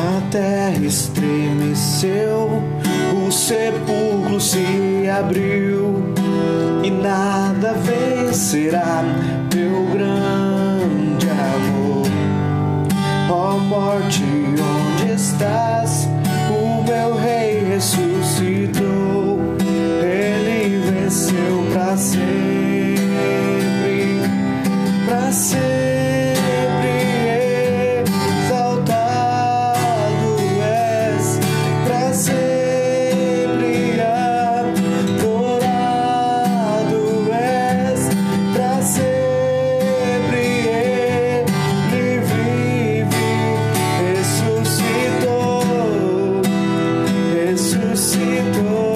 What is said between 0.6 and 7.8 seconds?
estremeceu, o sepulcro se abriu e nada